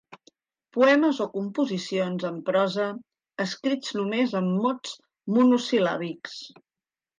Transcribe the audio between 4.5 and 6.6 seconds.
mots monosil·làbics.